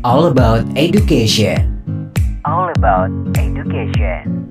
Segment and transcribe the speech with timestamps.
[0.00, 1.76] All about education.
[2.48, 4.48] All about education.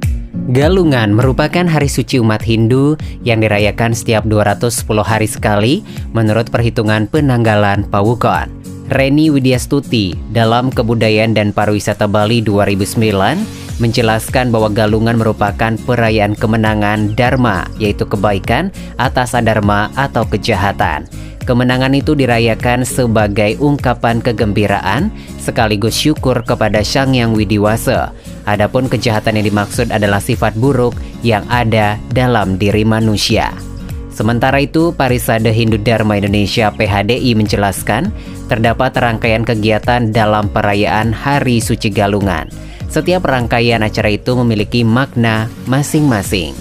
[0.54, 2.93] Galungan merupakan hari suci umat Hindu
[3.25, 5.82] yang dirayakan setiap 210 hari sekali
[6.14, 8.46] menurut perhitungan penanggalan Pawukon.
[8.93, 17.66] Reni Widyastuti dalam Kebudayaan dan Pariwisata Bali 2009 menjelaskan bahwa Galungan merupakan perayaan kemenangan Dharma,
[17.81, 18.70] yaitu kebaikan
[19.02, 21.09] atas adharma atau kejahatan.
[21.50, 25.09] Kemenangan itu dirayakan sebagai ungkapan kegembiraan
[25.41, 28.13] sekaligus syukur kepada Sang Yang Widiwasa.
[28.45, 30.93] Adapun kejahatan yang dimaksud adalah sifat buruk
[31.26, 33.49] yang ada dalam diri manusia.
[34.13, 38.13] Sementara itu, Parisade Hindu Dharma Indonesia PHDI menjelaskan
[38.45, 42.45] terdapat rangkaian kegiatan dalam perayaan Hari Suci Galungan.
[42.93, 46.54] Setiap rangkaian acara itu memiliki makna masing-masing.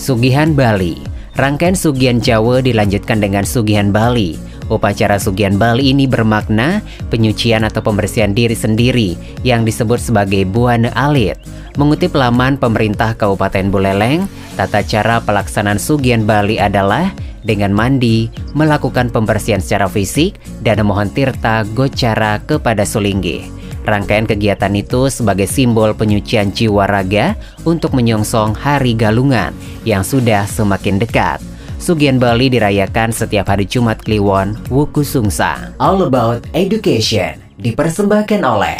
[0.00, 4.36] Sugihan Bali Rangkaian Sugihan Jawa dilanjutkan dengan Sugihan Bali.
[4.68, 11.40] Upacara Sugihan Bali ini bermakna penyucian atau pembersihan diri sendiri yang disebut sebagai Buana Alit.
[11.80, 14.28] Mengutip laman pemerintah Kabupaten Buleleng,
[14.60, 17.08] tata cara pelaksanaan Sugihan Bali adalah
[17.48, 23.61] dengan mandi, melakukan pembersihan secara fisik, dan memohon tirta gocara kepada Sulinggi.
[23.82, 27.34] Rangkaian kegiatan itu sebagai simbol penyucian jiwa raga
[27.66, 29.50] untuk menyongsong Hari Galungan
[29.82, 31.42] yang sudah semakin dekat.
[31.82, 35.74] Sugian Bali dirayakan setiap hari Jumat Kliwon, Wuku Sungsa.
[35.82, 38.78] All About Education dipersembahkan oleh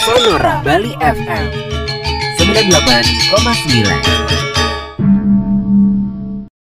[0.00, 1.52] Sonora Bali FM
[2.40, 4.45] 98,9